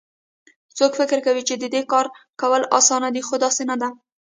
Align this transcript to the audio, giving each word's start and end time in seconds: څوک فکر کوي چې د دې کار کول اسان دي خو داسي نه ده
څوک 0.77 0.91
فکر 0.99 1.17
کوي 1.25 1.43
چې 1.49 1.55
د 1.57 1.63
دې 1.73 1.81
کار 1.91 2.05
کول 2.41 2.61
اسان 2.77 3.03
دي 3.15 3.21
خو 3.27 3.35
داسي 3.43 3.63
نه 3.69 3.75
ده 3.81 3.89